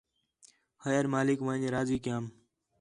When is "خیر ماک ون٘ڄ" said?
0.83-1.61